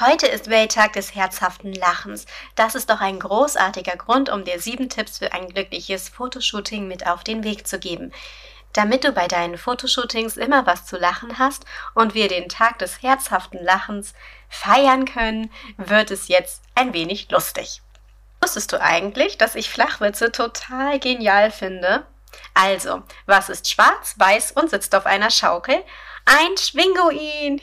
[0.00, 2.26] Heute ist Welttag des herzhaften Lachens.
[2.56, 7.06] Das ist doch ein großartiger Grund, um dir sieben Tipps für ein glückliches Fotoshooting mit
[7.06, 8.12] auf den Weg zu geben.
[8.72, 13.02] Damit du bei deinen Fotoshootings immer was zu lachen hast und wir den Tag des
[13.02, 14.14] herzhaften Lachens
[14.48, 17.80] feiern können, wird es jetzt ein wenig lustig.
[18.40, 22.04] Wusstest du eigentlich, dass ich Flachwitze total genial finde?
[22.52, 25.84] Also, was ist schwarz, weiß und sitzt auf einer Schaukel?
[26.26, 27.60] Ein Schwinguin!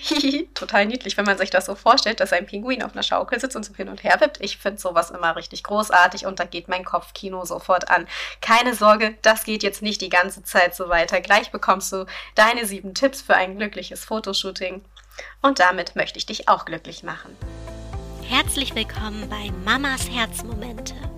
[0.54, 3.56] Total niedlich, wenn man sich das so vorstellt, dass ein Pinguin auf einer Schaukel sitzt
[3.56, 4.40] und so hin und her wippt.
[4.40, 8.08] Ich finde sowas immer richtig großartig und da geht mein Kopfkino sofort an.
[8.40, 11.22] Keine Sorge, das geht jetzt nicht die ganze Zeit so weiter.
[11.22, 12.06] Gleich bekommst du
[12.36, 14.84] deine sieben Tipps für ein glückliches Fotoshooting.
[15.42, 17.36] Und damit möchte ich dich auch glücklich machen.
[18.24, 20.94] Herzlich willkommen bei Mamas Herzmomente.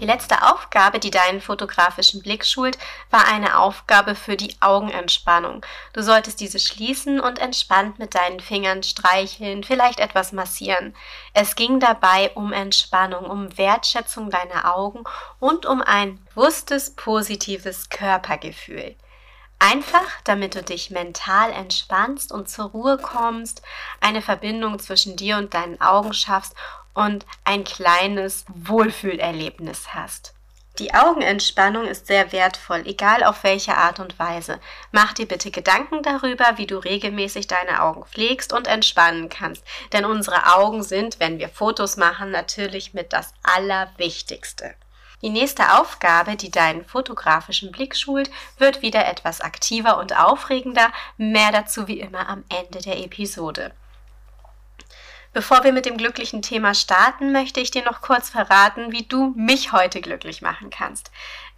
[0.00, 2.78] Die letzte Aufgabe, die deinen fotografischen Blick schult,
[3.10, 5.66] war eine Aufgabe für die Augenentspannung.
[5.92, 10.94] Du solltest diese schließen und entspannt mit deinen Fingern streicheln, vielleicht etwas massieren.
[11.34, 15.02] Es ging dabei um Entspannung, um Wertschätzung deiner Augen
[15.40, 18.94] und um ein bewusstes, positives Körpergefühl.
[19.58, 23.62] Einfach, damit du dich mental entspannst und zur Ruhe kommst,
[24.00, 26.54] eine Verbindung zwischen dir und deinen Augen schaffst
[26.94, 30.34] und ein kleines Wohlfühlerlebnis hast.
[30.78, 34.60] Die Augenentspannung ist sehr wertvoll, egal auf welche Art und Weise.
[34.92, 39.64] Mach dir bitte Gedanken darüber, wie du regelmäßig deine Augen pflegst und entspannen kannst.
[39.92, 44.76] Denn unsere Augen sind, wenn wir Fotos machen, natürlich mit das Allerwichtigste.
[45.22, 50.92] Die nächste Aufgabe, die deinen fotografischen Blick schult, wird wieder etwas aktiver und aufregender.
[51.16, 53.72] Mehr dazu wie immer am Ende der Episode.
[55.32, 59.34] Bevor wir mit dem glücklichen Thema starten, möchte ich dir noch kurz verraten, wie du
[59.36, 61.10] mich heute glücklich machen kannst.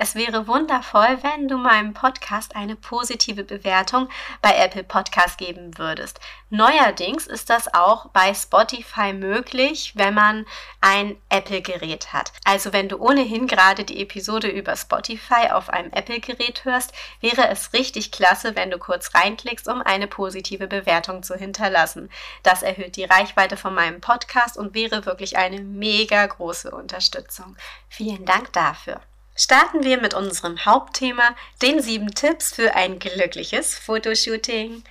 [0.02, 4.08] Es wäre wundervoll, wenn du meinem Podcast eine positive Bewertung
[4.40, 6.20] bei Apple Podcast geben würdest.
[6.48, 10.46] Neuerdings ist das auch bei Spotify möglich, wenn man
[10.80, 12.32] ein Apple-Gerät hat.
[12.44, 17.74] Also wenn du ohnehin gerade die Episode über Spotify auf einem Apple-Gerät hörst, wäre es
[17.74, 22.08] richtig klasse, wenn du kurz reinklickst, um eine positive Bewertung zu hinterlassen.
[22.42, 27.54] Das erhöht die Reichweite von meinem Podcast und wäre wirklich eine mega große Unterstützung.
[27.90, 29.02] Vielen Dank dafür.
[29.36, 34.84] Starten wir mit unserem Hauptthema, den sieben Tipps für ein glückliches Fotoshooting.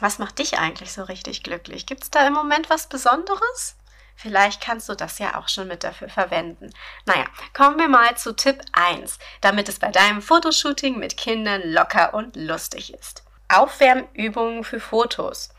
[0.00, 1.86] Was macht dich eigentlich so richtig glücklich?
[1.86, 3.76] Gibt es da im Moment was Besonderes?
[4.14, 6.70] Vielleicht kannst du das ja auch schon mit dafür verwenden.
[7.06, 12.14] Naja, kommen wir mal zu Tipp 1, damit es bei deinem Fotoshooting mit Kindern locker
[12.14, 13.22] und lustig ist.
[13.48, 15.50] Aufwärmübungen für Fotos.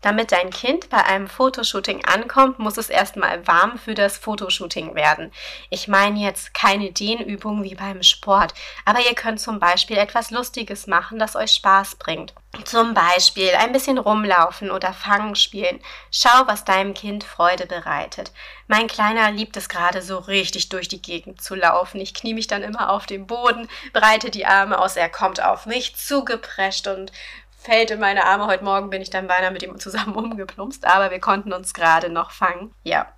[0.00, 5.32] Damit dein Kind bei einem Fotoshooting ankommt, muss es erstmal warm für das Fotoshooting werden.
[5.70, 8.54] Ich meine jetzt keine Dehnübungen wie beim Sport,
[8.84, 12.32] aber ihr könnt zum Beispiel etwas Lustiges machen, das euch Spaß bringt.
[12.64, 15.80] Zum Beispiel ein bisschen rumlaufen oder Fangen spielen.
[16.10, 18.32] Schau, was deinem Kind Freude bereitet.
[18.68, 22.00] Mein Kleiner liebt es gerade so richtig durch die Gegend zu laufen.
[22.00, 25.66] Ich knie mich dann immer auf den Boden, breite die Arme aus, er kommt auf
[25.66, 27.12] mich zugeprescht und
[27.58, 28.46] fällt in meine Arme.
[28.46, 32.08] Heute Morgen bin ich dann beinahe mit ihm zusammen umgeplumpst, aber wir konnten uns gerade
[32.08, 32.72] noch fangen.
[32.84, 33.12] Ja.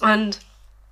[0.00, 0.38] Und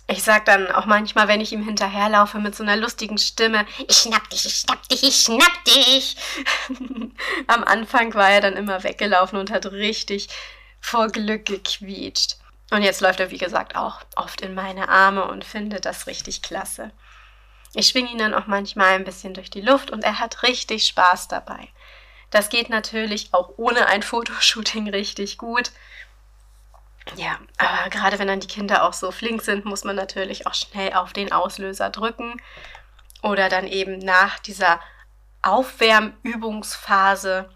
[0.06, 3.96] ich sag dann auch manchmal, wenn ich ihm hinterherlaufe mit so einer lustigen Stimme, ich
[3.96, 6.16] schnapp dich, ich schnapp dich, ich schnapp dich.
[7.46, 10.28] Am Anfang war er dann immer weggelaufen und hat richtig
[10.80, 12.36] vor Glück gequietscht.
[12.70, 16.42] Und jetzt läuft er, wie gesagt, auch oft in meine Arme und findet das richtig
[16.42, 16.90] klasse.
[17.74, 20.86] Ich schwinge ihn dann auch manchmal ein bisschen durch die Luft und er hat richtig
[20.86, 21.68] Spaß dabei.
[22.34, 25.70] Das geht natürlich auch ohne ein Fotoshooting richtig gut.
[27.14, 30.54] Ja, aber gerade wenn dann die Kinder auch so flink sind, muss man natürlich auch
[30.54, 32.42] schnell auf den Auslöser drücken
[33.22, 34.80] oder dann eben nach dieser
[35.42, 37.48] Aufwärmübungsphase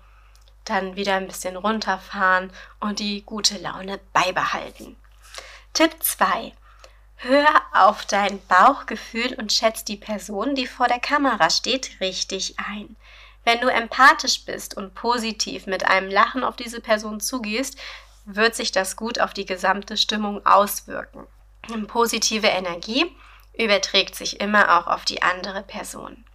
[0.64, 4.94] dann wieder ein bisschen runterfahren und die gute Laune beibehalten.
[5.72, 6.52] Tipp 2.
[7.16, 12.94] Hör auf dein Bauchgefühl und schätz die Person, die vor der Kamera steht, richtig ein.
[13.48, 17.78] Wenn du empathisch bist und positiv mit einem Lachen auf diese Person zugehst,
[18.26, 21.26] wird sich das gut auf die gesamte Stimmung auswirken.
[21.86, 23.10] Positive Energie
[23.54, 26.26] überträgt sich immer auch auf die andere Person.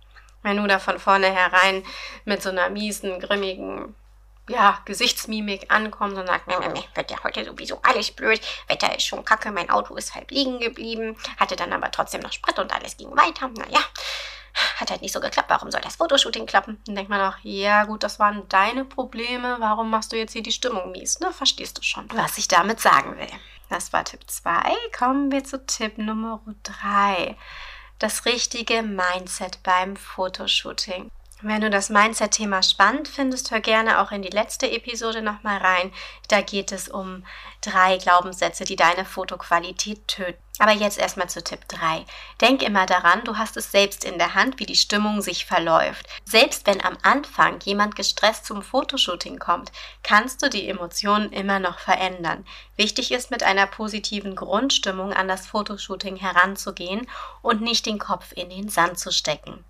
[0.41, 1.83] Wenn du da von vornherein
[2.25, 3.93] mit so einer miesen, grimmigen
[4.49, 9.51] ja, Gesichtsmimik ankommst und sagst, wird ja heute sowieso alles blöd, Wetter ist schon kacke,
[9.51, 13.15] mein Auto ist halb liegen geblieben, hatte dann aber trotzdem noch Sprit und alles ging
[13.15, 13.81] weiter, naja,
[14.77, 16.81] hat halt nicht so geklappt, warum soll das Fotoshooting klappen?
[16.85, 20.43] Dann denkt man auch, ja gut, das waren deine Probleme, warum machst du jetzt hier
[20.43, 21.19] die Stimmung mies?
[21.19, 23.27] Ne, verstehst du schon, was ich damit sagen will.
[23.69, 24.51] Das war Tipp 2.
[24.97, 27.35] Kommen wir zu Tipp Nummer 3.
[27.99, 31.09] Das richtige Mindset beim Fotoshooting.
[31.45, 35.91] Wenn du das Mindset-Thema spannend findest, hör gerne auch in die letzte Episode nochmal rein.
[36.29, 37.25] Da geht es um
[37.59, 40.41] drei Glaubenssätze, die deine Fotoqualität töten.
[40.59, 42.05] Aber jetzt erstmal zu Tipp 3.
[42.39, 46.07] Denk immer daran, du hast es selbst in der Hand, wie die Stimmung sich verläuft.
[46.23, 51.79] Selbst wenn am Anfang jemand gestresst zum Fotoshooting kommt, kannst du die Emotionen immer noch
[51.79, 52.45] verändern.
[52.77, 57.05] Wichtig ist, mit einer positiven Grundstimmung an das Fotoshooting heranzugehen
[57.41, 59.65] und nicht den Kopf in den Sand zu stecken.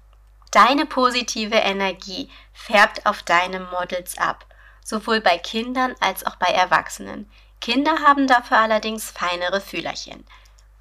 [0.53, 4.45] Deine positive Energie färbt auf deine Models ab,
[4.85, 7.27] sowohl bei Kindern als auch bei Erwachsenen.
[7.59, 10.23] Kinder haben dafür allerdings feinere Fühlerchen.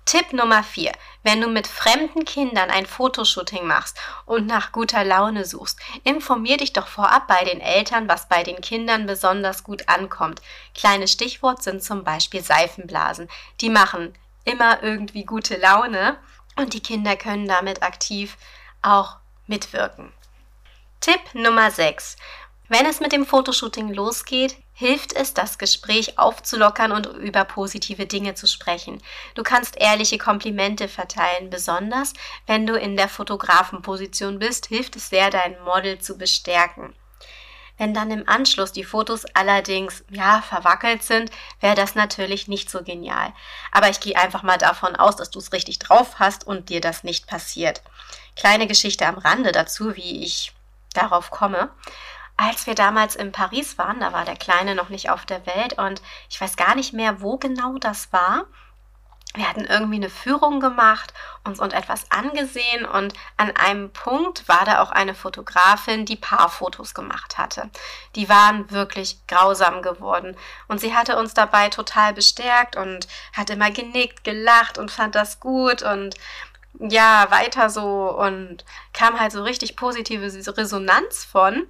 [0.05, 0.93] Tipp Nummer 4.
[1.23, 3.97] Wenn du mit fremden Kindern ein Fotoshooting machst
[4.27, 8.61] und nach guter Laune suchst, informier dich doch vorab bei den Eltern, was bei den
[8.61, 10.43] Kindern besonders gut ankommt.
[10.75, 13.27] Kleine Stichwort sind zum Beispiel Seifenblasen.
[13.63, 14.13] Die machen
[14.45, 16.19] immer irgendwie gute Laune
[16.57, 18.37] und die Kinder können damit aktiv
[18.83, 20.13] auch mitwirken.
[21.01, 22.17] Tipp Nummer 6.
[22.69, 28.35] Wenn es mit dem Fotoshooting losgeht, hilft es, das Gespräch aufzulockern und über positive Dinge
[28.35, 29.03] zu sprechen.
[29.35, 32.15] Du kannst ehrliche Komplimente verteilen, besonders
[32.47, 36.95] wenn du in der Fotografenposition bist, hilft es sehr, dein Model zu bestärken.
[37.79, 41.31] Wenn dann im Anschluss die Fotos allerdings ja verwackelt sind,
[41.61, 43.33] wäre das natürlich nicht so genial.
[43.71, 46.81] Aber ich gehe einfach mal davon aus, dass du es richtig drauf hast und dir
[46.81, 47.83] das nicht passiert.
[48.37, 50.53] Kleine Geschichte am Rande dazu, wie ich
[50.95, 51.71] darauf komme.
[52.37, 55.75] Als wir damals in Paris waren, da war der Kleine noch nicht auf der Welt
[55.79, 58.47] und ich weiß gar nicht mehr, wo genau das war.
[59.35, 61.15] Wir hatten irgendwie eine Führung gemacht,
[61.45, 66.93] uns und etwas angesehen und an einem Punkt war da auch eine Fotografin, die Paarfotos
[66.93, 67.71] gemacht hatte.
[68.15, 70.37] Die waren wirklich grausam geworden
[70.69, 75.41] und sie hatte uns dabei total bestärkt und hat immer genickt, gelacht und fand das
[75.41, 76.15] gut und
[76.79, 80.25] ja, weiter so und kam halt so richtig positive
[80.57, 81.67] Resonanz von.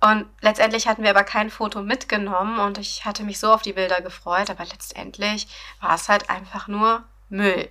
[0.00, 3.72] Und letztendlich hatten wir aber kein Foto mitgenommen und ich hatte mich so auf die
[3.72, 5.48] Bilder gefreut, aber letztendlich
[5.80, 7.68] war es halt einfach nur Müll.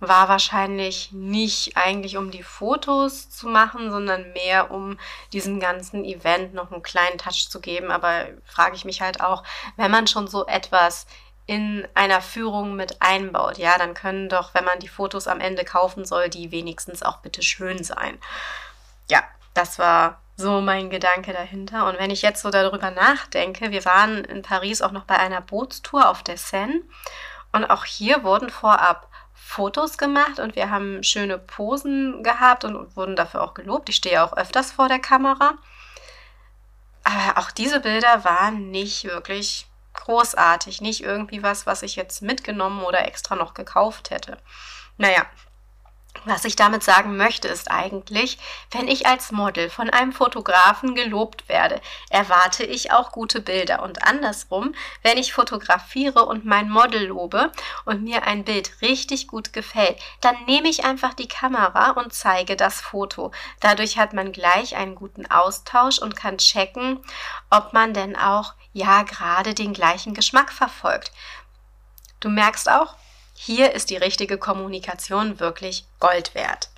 [0.00, 4.98] War wahrscheinlich nicht eigentlich um die Fotos zu machen, sondern mehr um
[5.32, 7.90] diesem ganzen Event noch einen kleinen Touch zu geben.
[7.90, 9.42] Aber frage ich mich halt auch,
[9.76, 11.06] wenn man schon so etwas
[11.46, 15.64] in einer Führung mit einbaut, ja, dann können doch, wenn man die Fotos am Ende
[15.64, 18.18] kaufen soll, die wenigstens auch bitte schön sein.
[19.10, 21.86] Ja, das war so mein Gedanke dahinter.
[21.86, 25.40] Und wenn ich jetzt so darüber nachdenke, wir waren in Paris auch noch bei einer
[25.40, 26.80] Bootstour auf der Seine
[27.52, 33.16] und auch hier wurden vorab Fotos gemacht und wir haben schöne Posen gehabt und wurden
[33.16, 33.88] dafür auch gelobt.
[33.88, 35.54] Ich stehe auch öfters vor der Kamera.
[37.02, 42.82] Aber auch diese Bilder waren nicht wirklich großartig, nicht irgendwie was, was ich jetzt mitgenommen
[42.84, 44.38] oder extra noch gekauft hätte.
[44.98, 45.22] Naja,
[46.24, 48.38] was ich damit sagen möchte, ist eigentlich,
[48.70, 51.80] wenn ich als Model von einem Fotografen gelobt werde,
[52.10, 53.82] erwarte ich auch gute Bilder.
[53.82, 57.52] Und andersrum, wenn ich fotografiere und mein Model lobe
[57.84, 62.56] und mir ein Bild richtig gut gefällt, dann nehme ich einfach die Kamera und zeige
[62.56, 63.32] das Foto.
[63.60, 67.00] Dadurch hat man gleich einen guten Austausch und kann checken,
[67.50, 71.12] ob man denn auch ja gerade den gleichen Geschmack verfolgt.
[72.20, 72.94] Du merkst auch,
[73.40, 76.70] hier ist die richtige Kommunikation wirklich Gold wert.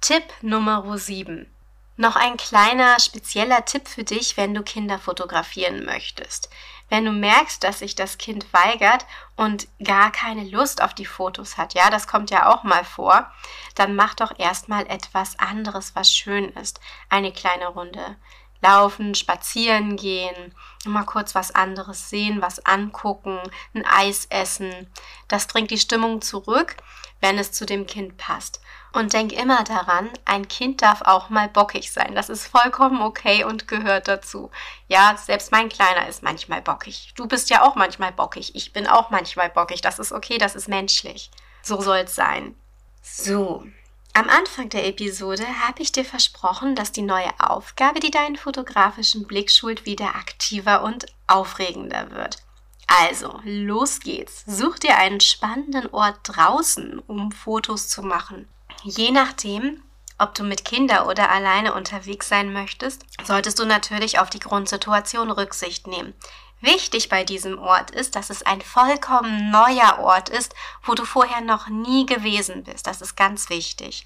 [0.00, 1.52] Tipp Nummer 7.
[1.98, 6.48] Noch ein kleiner spezieller Tipp für dich, wenn du Kinder fotografieren möchtest.
[6.88, 9.04] Wenn du merkst, dass sich das Kind weigert
[9.36, 13.30] und gar keine Lust auf die Fotos hat, ja, das kommt ja auch mal vor,
[13.74, 16.80] dann mach doch erstmal etwas anderes, was schön ist.
[17.10, 18.16] Eine kleine Runde
[18.60, 23.38] laufen, spazieren gehen, mal kurz was anderes sehen, was angucken,
[23.74, 24.90] ein Eis essen.
[25.28, 26.76] Das bringt die Stimmung zurück,
[27.20, 28.60] wenn es zu dem Kind passt.
[28.92, 32.14] Und denk immer daran, ein Kind darf auch mal bockig sein.
[32.14, 34.50] Das ist vollkommen okay und gehört dazu.
[34.88, 37.12] Ja, selbst mein Kleiner ist manchmal bockig.
[37.14, 38.54] Du bist ja auch manchmal bockig.
[38.54, 39.82] Ich bin auch manchmal bockig.
[39.82, 41.30] Das ist okay, das ist menschlich.
[41.62, 42.54] So soll es sein.
[43.02, 43.66] So,
[44.16, 49.26] am Anfang der Episode habe ich dir versprochen, dass die neue Aufgabe, die deinen fotografischen
[49.26, 52.38] Blick schult, wieder aktiver und aufregender wird.
[52.86, 54.42] Also, los geht's.
[54.46, 58.48] Such dir einen spannenden Ort draußen, um Fotos zu machen.
[58.84, 59.82] Je nachdem,
[60.16, 65.30] ob du mit Kinder oder alleine unterwegs sein möchtest, solltest du natürlich auf die Grundsituation
[65.30, 66.14] Rücksicht nehmen.
[66.60, 71.40] Wichtig bei diesem Ort ist, dass es ein vollkommen neuer Ort ist, wo du vorher
[71.42, 72.86] noch nie gewesen bist.
[72.86, 74.04] Das ist ganz wichtig.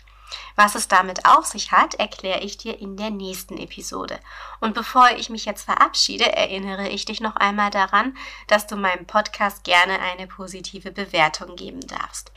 [0.56, 4.20] Was es damit auf sich hat, erkläre ich dir in der nächsten Episode.
[4.60, 8.16] Und bevor ich mich jetzt verabschiede, erinnere ich dich noch einmal daran,
[8.46, 12.32] dass du meinem Podcast gerne eine positive Bewertung geben darfst.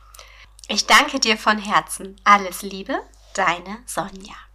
[0.68, 2.20] Ich danke dir von Herzen.
[2.24, 3.00] Alles Liebe,
[3.34, 4.36] deine Sonja.